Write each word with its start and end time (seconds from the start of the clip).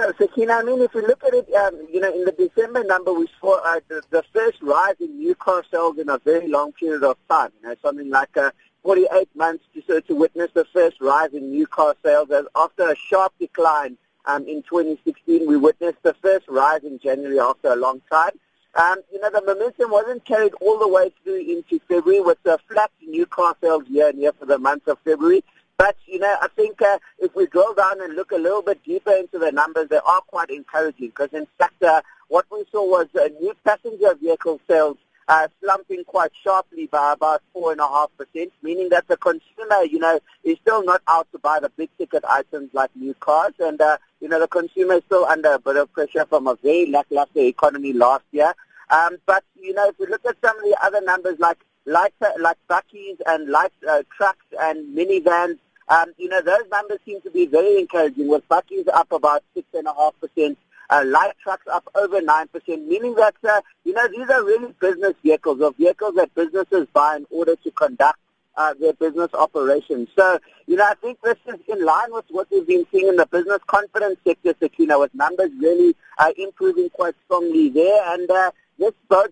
Yeah, 0.00 0.12
Sakina, 0.16 0.54
I 0.54 0.62
mean, 0.62 0.80
if 0.80 0.94
you 0.94 1.02
look 1.02 1.22
at 1.24 1.34
it, 1.34 1.52
um, 1.52 1.86
you 1.92 2.00
know, 2.00 2.10
in 2.10 2.24
the 2.24 2.32
December 2.32 2.82
number, 2.84 3.12
we 3.12 3.28
saw 3.38 3.60
uh, 3.62 3.80
the, 3.88 4.00
the 4.08 4.24
first 4.32 4.56
rise 4.62 4.94
in 4.98 5.18
new 5.18 5.34
car 5.34 5.62
sales 5.70 5.98
in 5.98 6.08
a 6.08 6.16
very 6.16 6.48
long 6.48 6.72
period 6.72 7.04
of 7.04 7.18
time. 7.28 7.50
You 7.60 7.68
know, 7.68 7.74
something 7.82 8.08
like 8.08 8.34
uh, 8.34 8.50
48 8.82 9.28
months 9.34 9.64
to, 9.74 9.82
so 9.86 10.00
to 10.00 10.14
witness 10.14 10.50
the 10.54 10.64
first 10.72 11.02
rise 11.02 11.34
in 11.34 11.50
new 11.50 11.66
car 11.66 11.96
sales. 12.02 12.30
As 12.30 12.46
after 12.56 12.88
a 12.88 12.96
sharp 12.96 13.34
decline 13.38 13.98
um, 14.24 14.48
in 14.48 14.62
2016, 14.62 15.46
we 15.46 15.58
witnessed 15.58 16.02
the 16.02 16.14
first 16.14 16.48
rise 16.48 16.82
in 16.82 16.98
January 16.98 17.38
after 17.38 17.68
a 17.68 17.76
long 17.76 18.00
time. 18.10 18.32
Um, 18.76 19.02
you 19.12 19.20
know, 19.20 19.28
the 19.28 19.42
momentum 19.42 19.90
wasn't 19.90 20.24
carried 20.24 20.54
all 20.62 20.78
the 20.78 20.88
way 20.88 21.12
through 21.22 21.40
into 21.40 21.78
February 21.88 22.22
with 22.22 22.42
the 22.42 22.58
flat 22.70 22.90
new 23.06 23.26
car 23.26 23.54
sales 23.60 23.86
year 23.86 24.08
and 24.08 24.18
year 24.18 24.32
for 24.32 24.46
the 24.46 24.58
month 24.58 24.88
of 24.88 24.98
February. 25.04 25.44
But, 25.80 25.96
you 26.04 26.18
know, 26.18 26.36
I 26.42 26.48
think 26.48 26.82
uh, 26.82 26.98
if 27.20 27.34
we 27.34 27.46
drill 27.46 27.72
down 27.72 28.02
and 28.02 28.14
look 28.14 28.32
a 28.32 28.36
little 28.36 28.60
bit 28.60 28.84
deeper 28.84 29.12
into 29.12 29.38
the 29.38 29.50
numbers, 29.50 29.88
they 29.88 29.96
are 29.96 30.20
quite 30.26 30.50
encouraging 30.50 31.08
because, 31.08 31.32
in 31.32 31.46
fact, 31.56 31.82
uh, 31.82 32.02
what 32.28 32.44
we 32.52 32.66
saw 32.70 32.86
was 32.86 33.06
uh, 33.18 33.28
new 33.40 33.54
passenger 33.64 34.14
vehicle 34.20 34.60
sales 34.68 34.98
uh, 35.28 35.48
slumping 35.62 36.04
quite 36.04 36.32
sharply 36.44 36.86
by 36.88 37.14
about 37.14 37.40
4.5%, 37.56 38.50
meaning 38.62 38.90
that 38.90 39.08
the 39.08 39.16
consumer, 39.16 39.82
you 39.84 39.98
know, 39.98 40.20
is 40.44 40.58
still 40.60 40.84
not 40.84 41.00
out 41.08 41.26
to 41.32 41.38
buy 41.38 41.58
the 41.58 41.70
big-ticket 41.70 42.26
items 42.28 42.68
like 42.74 42.90
new 42.94 43.14
cars. 43.14 43.54
And, 43.58 43.80
uh, 43.80 43.96
you 44.20 44.28
know, 44.28 44.38
the 44.38 44.48
consumer 44.48 44.96
is 44.96 45.02
still 45.06 45.24
under 45.24 45.52
a 45.54 45.58
bit 45.58 45.78
of 45.78 45.90
pressure 45.94 46.26
from 46.26 46.46
a 46.46 46.56
very 46.56 46.90
lackluster 46.90 47.40
economy 47.40 47.94
last 47.94 48.24
year. 48.32 48.52
Um, 48.90 49.16
but, 49.24 49.44
you 49.58 49.72
know, 49.72 49.88
if 49.88 49.98
we 49.98 50.08
look 50.08 50.26
at 50.26 50.36
some 50.44 50.58
of 50.58 50.62
the 50.62 50.76
other 50.82 51.00
numbers 51.00 51.38
like 51.38 51.64
light, 51.86 52.12
like 52.38 52.58
bakkies 52.68 53.16
and 53.24 53.48
light 53.48 53.72
uh, 53.88 54.02
trucks 54.14 54.44
and 54.60 54.94
minivans, 54.94 55.56
um, 55.90 56.12
you 56.18 56.28
know, 56.28 56.40
those 56.40 56.62
numbers 56.70 56.98
seem 57.04 57.20
to 57.22 57.30
be 57.30 57.46
very 57.46 57.78
encouraging 57.78 58.28
with 58.28 58.48
bakkies 58.48 58.86
up 58.94 59.10
about 59.10 59.42
6.5%, 59.56 60.56
uh, 60.88 61.04
light 61.04 61.32
trucks 61.42 61.66
up 61.66 61.86
over 61.96 62.20
9%, 62.20 62.86
meaning 62.86 63.14
that, 63.16 63.34
uh, 63.48 63.60
you 63.84 63.92
know, 63.92 64.06
these 64.08 64.30
are 64.30 64.44
really 64.44 64.72
business 64.80 65.14
vehicles 65.22 65.60
or 65.60 65.72
vehicles 65.72 66.14
that 66.14 66.32
businesses 66.36 66.86
buy 66.92 67.16
in 67.16 67.26
order 67.30 67.56
to 67.56 67.70
conduct 67.72 68.18
uh, 68.56 68.72
their 68.80 68.92
business 68.92 69.30
operations. 69.34 70.08
So, 70.16 70.38
you 70.66 70.76
know, 70.76 70.84
I 70.84 70.94
think 70.94 71.20
this 71.22 71.38
is 71.46 71.58
in 71.66 71.84
line 71.84 72.12
with 72.12 72.26
what 72.30 72.46
we've 72.52 72.66
been 72.66 72.86
seeing 72.92 73.08
in 73.08 73.16
the 73.16 73.26
business 73.26 73.58
confidence 73.66 74.18
sector, 74.24 74.54
Sakina, 74.60 74.98
with 74.98 75.12
numbers 75.14 75.50
really 75.58 75.96
uh, 76.18 76.30
improving 76.38 76.88
quite 76.90 77.14
strongly 77.24 77.68
there. 77.68 78.14
And, 78.14 78.30
uh, 78.30 78.52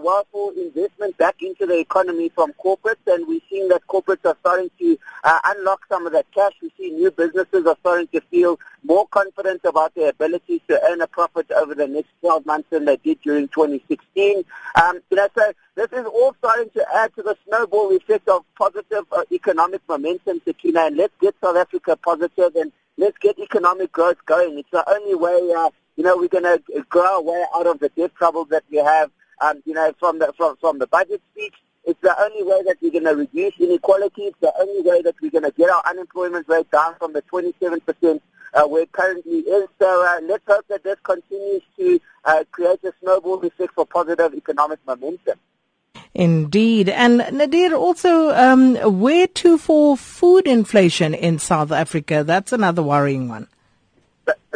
well 0.00 0.26
for 0.32 0.52
investment 0.54 1.16
back 1.18 1.36
into 1.40 1.66
the 1.66 1.78
economy 1.78 2.30
from 2.30 2.52
corporates, 2.54 3.06
and 3.06 3.26
we're 3.26 3.40
seeing 3.48 3.68
that 3.68 3.86
corporates 3.86 4.24
are 4.24 4.36
starting 4.40 4.70
to 4.78 4.98
uh, 5.24 5.38
unlock 5.46 5.80
some 5.88 6.06
of 6.06 6.12
that 6.12 6.26
cash. 6.34 6.52
We 6.62 6.72
see 6.76 6.90
new 6.90 7.10
businesses 7.10 7.66
are 7.66 7.76
starting 7.80 8.08
to 8.08 8.20
feel 8.22 8.58
more 8.82 9.06
confident 9.08 9.60
about 9.64 9.94
their 9.94 10.10
ability 10.10 10.62
to 10.68 10.80
earn 10.90 11.00
a 11.00 11.06
profit 11.06 11.50
over 11.52 11.74
the 11.74 11.86
next 11.86 12.10
12 12.20 12.46
months 12.46 12.68
than 12.70 12.84
they 12.86 12.96
did 12.96 13.20
during 13.22 13.48
2016. 13.48 14.44
Um, 14.82 15.00
you 15.10 15.16
know, 15.16 15.28
so 15.36 15.52
this 15.74 15.92
is 15.92 16.06
all 16.06 16.34
starting 16.38 16.70
to 16.70 16.86
add 16.94 17.14
to 17.16 17.22
the 17.22 17.36
snowball 17.46 17.94
effect 17.94 18.28
of 18.28 18.44
positive 18.56 19.04
uh, 19.12 19.22
economic 19.30 19.82
momentum, 19.88 20.40
Sakina, 20.44 20.86
and 20.86 20.96
let's 20.96 21.14
get 21.20 21.34
South 21.42 21.56
Africa 21.56 21.96
positive 21.96 22.54
and 22.56 22.72
let's 22.96 23.18
get 23.18 23.38
economic 23.38 23.92
growth 23.92 24.24
going. 24.26 24.58
It's 24.58 24.70
the 24.70 24.88
only 24.90 25.14
way, 25.14 25.52
uh, 25.56 25.70
you 25.96 26.04
know, 26.04 26.16
we're 26.16 26.28
going 26.28 26.44
to 26.44 26.62
grow 26.88 27.16
our 27.16 27.22
way 27.22 27.44
out 27.54 27.66
of 27.66 27.80
the 27.80 27.90
debt 27.90 28.14
trouble 28.14 28.44
that 28.46 28.64
we 28.70 28.78
have 28.78 29.10
um, 29.40 29.62
you 29.64 29.74
know, 29.74 29.92
from 29.98 30.18
the 30.18 30.32
from 30.36 30.56
from 30.56 30.78
the 30.78 30.86
budget 30.86 31.22
speech. 31.32 31.54
It's 31.84 32.00
the 32.02 32.14
only 32.22 32.42
way 32.42 32.62
that 32.66 32.76
we're 32.82 32.92
going 32.92 33.04
to 33.04 33.16
reduce 33.16 33.54
inequality. 33.58 34.24
It's 34.24 34.38
the 34.40 34.52
only 34.60 34.82
way 34.82 35.00
that 35.02 35.14
we're 35.22 35.30
going 35.30 35.44
to 35.44 35.50
get 35.50 35.70
our 35.70 35.82
unemployment 35.86 36.46
rate 36.46 36.70
down 36.70 36.94
from 36.96 37.14
the 37.14 37.22
27% 37.22 38.20
uh, 38.52 38.64
where 38.64 38.82
it 38.82 38.92
currently 38.92 39.38
is. 39.38 39.66
So 39.78 40.06
uh, 40.06 40.20
let's 40.24 40.44
hope 40.46 40.66
that 40.68 40.84
this 40.84 40.98
continues 41.02 41.62
to 41.78 41.98
uh, 42.26 42.44
create 42.52 42.84
a 42.84 42.92
snowball 43.00 43.40
effect 43.40 43.74
for 43.74 43.86
positive 43.86 44.34
economic 44.34 44.78
momentum. 44.86 45.38
Indeed. 46.12 46.90
And 46.90 47.18
Nadir, 47.32 47.74
also, 47.74 48.30
um, 48.34 48.76
where 49.00 49.26
to 49.28 49.56
for 49.56 49.96
food 49.96 50.46
inflation 50.46 51.14
in 51.14 51.38
South 51.38 51.72
Africa? 51.72 52.24
That's 52.24 52.52
another 52.52 52.82
worrying 52.82 53.28
one 53.28 53.48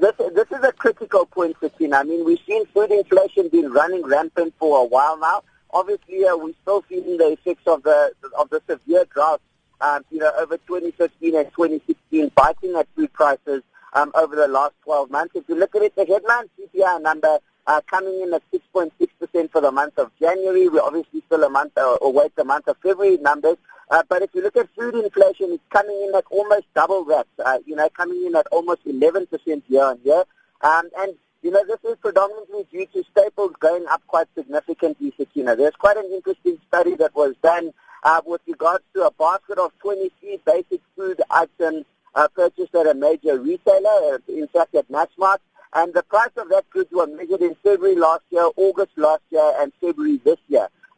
this, 0.00 0.14
this 0.34 0.46
is 0.50 0.64
a 0.64 0.72
critical 0.72 1.26
point, 1.26 1.56
Christina. 1.56 1.98
I 1.98 2.04
mean, 2.04 2.24
we've 2.24 2.40
seen 2.46 2.66
food 2.66 2.90
inflation 2.90 3.48
been 3.48 3.70
running 3.70 4.02
rampant 4.04 4.54
for 4.58 4.80
a 4.80 4.84
while 4.84 5.18
now. 5.18 5.42
Obviously, 5.72 6.24
uh, 6.24 6.36
we're 6.36 6.54
still 6.62 6.82
feeling 6.82 7.16
the 7.16 7.32
effects 7.32 7.66
of 7.66 7.82
the 7.82 8.12
of 8.36 8.50
the 8.50 8.60
severe 8.68 9.04
drought, 9.12 9.40
um, 9.80 10.04
you 10.10 10.18
know, 10.18 10.32
over 10.38 10.56
2015 10.56 11.36
and 11.36 11.46
2016, 11.52 12.32
biting 12.34 12.74
at 12.74 12.88
food 12.96 13.12
prices 13.12 13.62
um, 13.92 14.10
over 14.14 14.34
the 14.34 14.48
last 14.48 14.74
12 14.84 15.10
months. 15.10 15.36
If 15.36 15.44
you 15.48 15.54
look 15.54 15.74
at 15.76 15.82
it, 15.82 15.94
the 15.94 16.06
headline 16.06 16.50
CPI 16.58 17.02
number 17.02 17.38
uh, 17.66 17.80
coming 17.86 18.20
in 18.20 18.34
at 18.34 18.42
6.6% 18.52 19.50
for 19.50 19.60
the 19.60 19.70
month 19.70 19.98
of 19.98 20.10
January. 20.18 20.68
We're 20.68 20.82
obviously 20.82 21.22
still 21.26 21.44
a 21.44 21.50
month 21.50 21.72
uh, 21.76 21.98
await 22.02 22.34
the 22.36 22.44
month 22.44 22.66
of 22.68 22.76
February 22.82 23.18
numbers. 23.18 23.56
Uh, 23.90 24.04
but 24.08 24.22
if 24.22 24.30
you 24.34 24.42
look 24.42 24.56
at 24.56 24.68
food 24.76 24.94
inflation, 24.94 25.50
it's 25.50 25.64
coming 25.70 26.00
in 26.06 26.14
at 26.14 26.24
almost 26.30 26.64
double 26.74 27.04
that, 27.04 27.26
uh, 27.44 27.58
you 27.66 27.74
know, 27.74 27.88
coming 27.90 28.24
in 28.24 28.36
at 28.36 28.46
almost 28.52 28.84
11% 28.86 29.62
year 29.68 29.84
on 29.84 29.98
year. 30.04 30.22
Um, 30.60 30.88
and, 30.98 31.14
you 31.42 31.50
know, 31.50 31.64
this 31.66 31.78
is 31.90 31.96
predominantly 32.00 32.66
due 32.70 32.86
to 32.86 33.04
staples 33.10 33.52
going 33.58 33.84
up 33.90 34.02
quite 34.06 34.28
significantly, 34.36 35.12
Sakina. 35.16 35.56
There's 35.56 35.74
quite 35.74 35.96
an 35.96 36.10
interesting 36.12 36.58
study 36.68 36.94
that 36.96 37.14
was 37.16 37.34
done 37.42 37.72
uh, 38.04 38.20
with 38.24 38.42
regards 38.46 38.84
to 38.94 39.06
a 39.06 39.10
basket 39.10 39.58
of 39.58 39.72
23 39.80 40.38
basic 40.46 40.80
food 40.96 41.20
items 41.30 41.84
uh, 42.14 42.28
purchased 42.28 42.74
at 42.74 42.86
a 42.86 42.94
major 42.94 43.38
retailer, 43.40 44.14
uh, 44.14 44.18
in 44.28 44.46
fact 44.48 44.74
at 44.74 44.88
Massmart. 44.88 45.38
And 45.72 45.94
the 45.94 46.02
price 46.02 46.30
of 46.36 46.48
that 46.48 46.68
goods 46.70 46.90
were 46.92 47.06
measured 47.06 47.42
in 47.42 47.54
February 47.62 47.94
last 47.94 48.22
year, 48.30 48.48
August 48.56 48.90
last 48.96 49.22
year, 49.30 49.52
and 49.58 49.72
February 49.80 50.20
this 50.24 50.38
year. 50.48 50.49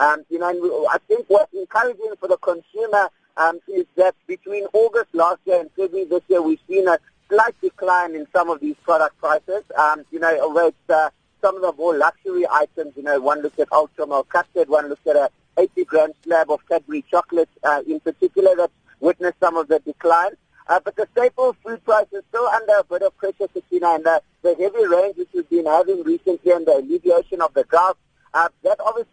Um, 0.00 0.24
you 0.30 0.38
know, 0.38 0.48
and 0.48 0.88
I 0.90 0.96
think 1.08 1.26
what's 1.28 1.52
encouraging 1.52 2.14
for 2.18 2.26
the 2.26 2.38
consumer 2.38 3.10
um, 3.36 3.60
is 3.68 3.84
that 3.96 4.14
between 4.26 4.64
August 4.72 5.08
last 5.12 5.40
year 5.44 5.60
and 5.60 5.70
February 5.76 6.06
this 6.08 6.22
year, 6.28 6.40
we've 6.40 6.58
seen 6.66 6.88
a 6.88 6.98
slight 7.28 7.54
decline 7.60 8.14
in 8.14 8.26
some 8.34 8.48
of 8.48 8.60
these 8.60 8.76
product 8.82 9.18
prices. 9.18 9.62
Um, 9.78 10.04
you 10.10 10.18
know, 10.18 10.40
although 10.40 10.68
it's 10.68 10.90
uh, 10.90 11.10
some 11.42 11.56
of 11.56 11.62
the 11.62 11.72
more 11.74 11.96
luxury 11.96 12.46
items, 12.50 12.94
you 12.96 13.02
know, 13.02 13.20
one 13.20 13.42
looks 13.42 13.58
at 13.58 13.70
Ultra 13.72 14.06
Mel 14.06 14.24
Custard, 14.24 14.70
one 14.70 14.88
looks 14.88 15.06
at 15.06 15.16
a 15.16 15.30
80 15.58 15.84
gram 15.84 16.12
slab 16.24 16.50
of 16.50 16.66
Cadbury 16.66 17.04
chocolate 17.10 17.50
uh, 17.62 17.82
in 17.86 18.00
particular 18.00 18.56
that 18.56 18.70
witnessed 19.00 19.38
some 19.38 19.58
of 19.58 19.68
the 19.68 19.80
decline. 19.80 20.32
Uh, 20.66 20.80
but 20.82 20.96
the 20.96 21.06
staple 21.12 21.54
food 21.62 21.84
price 21.84 22.06
is 22.12 22.22
still 22.30 22.46
under 22.46 22.72
a 22.78 22.84
bit 22.84 23.02
of 23.02 23.14
pressure, 23.18 23.48
Christina, 23.48 23.96
and 23.96 24.04
the, 24.04 24.22
the 24.42 24.54
heavy 24.54 24.86
rains 24.86 25.16
which 25.18 25.28
we've 25.34 25.50
been 25.50 25.66
having 25.66 26.02
recently 26.04 26.52
and 26.52 26.66
the 26.66 26.78
alleviation 26.78 27.42
of 27.42 27.52
the 27.52 27.64
drought 27.64 27.98
uh, 28.34 28.48
that 28.62 28.78
obviously 28.80 29.09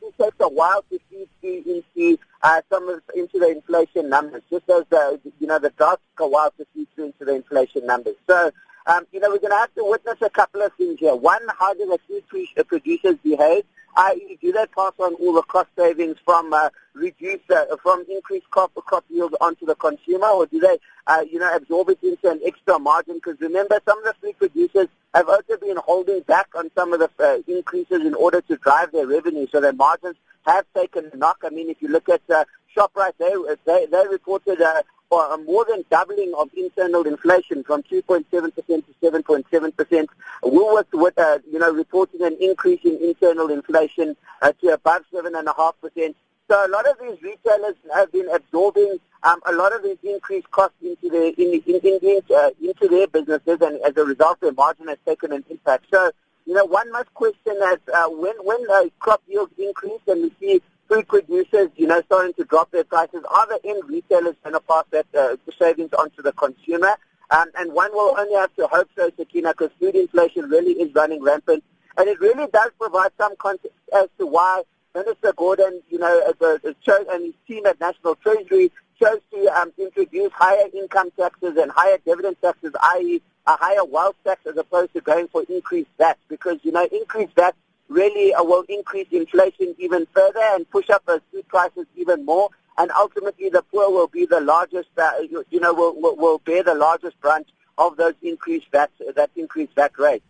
while 0.58 0.84
to 0.90 1.00
through 1.10 1.28
into 1.44 2.18
uh, 2.42 2.62
some 2.72 2.90
of, 2.90 3.02
into 3.16 3.40
the 3.40 3.50
inflation 3.50 4.10
numbers, 4.10 4.42
just 4.50 4.68
as 4.70 4.84
the, 4.90 5.20
you 5.40 5.48
know 5.48 5.60
the 5.60 5.70
drought 5.72 6.02
took 6.10 6.26
a 6.26 6.28
while 6.28 6.52
to 6.58 6.66
feed 6.74 6.88
through 6.96 7.06
into 7.06 7.26
the 7.26 7.36
inflation 7.36 7.86
numbers. 7.86 8.16
So, 8.28 8.52
um, 8.88 9.06
you 9.12 9.20
know, 9.20 9.30
we're 9.30 9.40
going 9.40 9.52
to 9.52 9.58
have 9.58 9.74
to 9.76 9.84
witness 9.84 10.18
a 10.22 10.30
couple 10.30 10.62
of 10.62 10.74
things 10.74 11.00
here. 11.00 11.16
One, 11.16 11.42
how 11.60 11.74
do 11.74 11.86
the 11.86 12.00
food 12.08 12.48
uh, 12.58 12.64
producers 12.64 13.16
behave? 13.24 13.66
i.e., 13.98 14.38
do 14.42 14.52
they 14.52 14.66
pass 14.68 14.92
on 15.00 15.16
all 15.16 15.34
the 15.34 15.42
cost 15.44 15.70
savings 15.76 16.18
from 16.24 16.54
uh, 16.54 16.70
reduce 16.94 17.40
uh, 17.50 17.66
from 17.82 18.06
increased 18.10 18.50
crop 18.52 18.72
crop 18.86 19.04
yields 19.10 19.36
onto 19.42 19.66
the 19.66 19.76
consumer, 19.76 20.28
or 20.28 20.46
do 20.46 20.60
they, 20.60 20.78
uh, 21.08 21.24
you 21.32 21.40
know, 21.40 21.56
absorb 21.56 21.90
it 21.90 22.00
into 22.04 22.30
an 22.30 22.40
extra 22.46 22.78
margin? 22.78 23.16
Because 23.16 23.40
remember, 23.42 23.80
some 23.86 23.98
of 24.00 24.04
the 24.04 24.14
food 24.22 24.38
producers 24.38 24.88
have 25.14 25.28
also 25.28 25.58
been 25.58 25.78
holding 25.78 26.22
back 26.22 26.48
on 26.56 26.70
some 26.76 26.94
of 26.94 27.00
the 27.00 27.10
uh, 27.20 27.40
increases 27.48 28.06
in 28.06 28.14
order 28.14 28.42
to 28.42 28.56
drive 28.58 28.92
their 28.92 29.08
revenue, 29.08 29.48
so 29.52 29.60
their 29.60 29.74
margins 29.74 30.16
have 30.48 30.66
taken 30.76 31.10
a 31.14 31.18
knock. 31.18 31.40
I 31.44 31.50
mean, 31.50 31.70
if 31.70 31.82
you 31.82 31.90
look 31.90 32.10
at 32.10 32.22
uh, 32.30 32.46
Shoprite, 32.76 33.18
they 33.20 33.34
they, 33.66 33.86
they 33.86 34.08
reported 34.10 34.62
uh, 34.62 34.82
for 35.10 35.34
a 35.34 35.38
more 35.38 35.66
than 35.70 35.86
doubling 35.90 36.34
of 36.38 36.50
internal 36.56 37.04
inflation 37.04 37.64
from 37.64 37.84
2.7% 37.84 38.26
to 38.56 38.82
7.7%. 39.02 40.08
Woolworths, 40.44 40.86
with, 40.94 41.18
uh, 41.18 41.40
you 41.50 41.60
know, 41.60 41.72
reporting 41.72 42.22
an 42.24 42.36
increase 42.42 42.82
in 42.84 42.98
internal 43.02 43.50
inflation 43.50 44.16
uh, 44.42 44.52
to 44.62 44.74
above 44.74 45.04
7.5%. 45.14 46.16
So 46.50 46.66
a 46.66 46.70
lot 46.70 46.88
of 46.88 46.98
these 47.02 47.22
retailers 47.22 47.76
have 47.94 48.12
been 48.12 48.30
absorbing 48.34 49.00
um, 49.24 49.40
a 49.46 49.52
lot 49.52 49.74
of 49.74 49.84
these 49.84 49.98
increased 50.04 50.50
costs 50.52 50.78
into 50.82 51.10
their 51.10 51.34
in, 51.38 51.62
in, 51.66 52.00
in, 52.02 52.22
uh, 52.34 52.50
into 52.62 52.88
their 52.88 53.08
businesses, 53.08 53.58
and 53.62 53.82
as 53.82 53.98
a 53.98 54.06
result, 54.06 54.40
their 54.40 54.54
margin 54.54 54.88
has 54.88 54.98
taken 55.06 55.34
an 55.34 55.44
impact. 55.50 55.86
So, 55.92 56.12
you 56.48 56.54
know, 56.54 56.64
one 56.64 56.90
must 56.94 57.14
question 57.14 57.60
that 57.60 57.82
uh, 57.94 58.08
when 58.08 58.34
when 58.42 58.60
uh, 58.72 58.86
crop 59.00 59.22
yields 59.28 59.52
increase 59.58 60.00
and 60.08 60.24
we 60.24 60.32
see 60.40 60.62
food 60.88 61.06
producers, 61.10 61.70
you 61.76 61.86
know, 61.86 62.02
starting 62.06 62.34
to 62.36 62.46
drop 62.46 62.72
their 62.72 62.86
prices, 62.86 63.22
are 63.30 63.48
the 63.48 63.60
end 63.70 63.84
retailers 63.86 64.36
going 64.42 64.54
to 64.54 64.62
pass 64.62 64.86
that 64.92 65.06
uh, 65.14 65.36
savings 65.60 65.92
on 66.00 66.10
to 66.12 66.22
the 66.22 66.32
consumer? 66.32 66.96
Um, 67.32 67.48
and 67.58 67.74
one 67.74 67.92
will 67.92 68.16
only 68.18 68.36
have 68.36 68.56
to 68.56 68.66
hope 68.68 68.88
so, 68.98 69.12
Sakina, 69.18 69.50
because 69.50 69.72
food 69.78 69.96
inflation 69.96 70.50
really 70.50 70.72
is 70.72 70.96
running 70.96 71.22
rampant. 71.22 71.66
And 71.98 72.08
it 72.08 72.18
really 72.22 72.48
does 72.54 72.72
provide 72.80 73.12
some 73.18 73.36
context 73.36 73.78
as 73.94 74.08
to 74.18 74.26
why 74.26 74.64
Minister 74.96 75.34
Gordhan, 75.34 75.82
you 75.90 76.00
know, 76.00 76.22
as 76.30 76.36
a, 76.40 76.62
as 76.66 76.76
and 77.10 77.26
his 77.26 77.34
team 77.46 77.66
at 77.66 77.78
National 77.82 78.16
Treasury 78.16 78.72
chose 79.00 79.20
to 79.32 79.48
um, 79.60 79.72
introduce 79.78 80.32
higher 80.34 80.68
income 80.74 81.12
taxes 81.18 81.58
and 81.58 81.72
higher 81.72 81.98
dividend 82.06 82.38
taxes, 82.42 82.74
i.e. 82.82 83.22
a 83.46 83.56
higher 83.58 83.86
wealth 83.86 84.16
tax 84.24 84.46
as 84.46 84.58
opposed 84.58 84.94
to 84.94 85.02
going 85.02 85.28
for 85.28 85.44
increased 85.50 85.90
VAT 85.98 86.18
because, 86.28 86.58
you 86.64 86.72
know, 86.72 86.88
increased 86.92 87.34
VAT 87.36 87.56
really 87.90 88.34
uh, 88.34 88.44
will 88.44 88.64
increase 88.68 89.08
inflation 89.12 89.76
even 89.78 90.06
further 90.14 90.42
and 90.54 90.70
push 90.70 90.90
up 90.90 91.06
those 91.06 91.22
food 91.32 91.48
prices 91.48 91.86
even 91.96 92.26
more. 92.26 92.50
And 92.78 92.92
ultimately, 92.92 93.50
the 93.50 93.64
poor 93.64 93.90
will 93.90 94.08
be 94.08 94.26
the 94.26 94.40
largest, 94.40 94.90
uh, 94.98 95.12
you, 95.50 95.60
know, 95.60 95.74
will, 95.74 96.00
will, 96.00 96.16
will 96.16 96.38
bear 96.40 96.62
the 96.64 96.76
largest 96.76 97.20
brunt 97.22 97.48
of 97.78 97.98
those 97.98 98.14
increased 98.22 98.68
VAT, 98.72 98.92
that 99.16 99.32
increased 99.36 99.74
VAT 99.76 99.98
rate. 99.98 100.24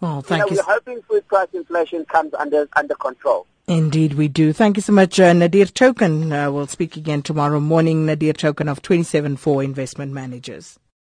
Well, 0.00 0.22
thank 0.22 0.50
you. 0.50 0.56
Know, 0.56 0.62
you. 0.62 0.66
We're 0.66 0.74
hoping 0.74 1.02
food 1.02 1.26
price 1.28 1.48
inflation 1.52 2.04
comes 2.04 2.34
under 2.34 2.68
under 2.76 2.94
control. 2.94 3.46
Indeed, 3.68 4.14
we 4.14 4.28
do. 4.28 4.52
Thank 4.52 4.76
you 4.76 4.82
so 4.82 4.92
much, 4.92 5.18
uh, 5.18 5.32
Nadir 5.32 5.66
Thokan. 5.66 6.30
Uh, 6.30 6.52
we'll 6.52 6.68
speak 6.68 6.96
again 6.96 7.22
tomorrow 7.22 7.58
morning. 7.58 8.06
Nadir 8.06 8.32
Thokan 8.32 8.70
of 8.70 8.80
27 8.80 9.36
4 9.36 9.64
Investment 9.64 10.12
Managers. 10.12 10.78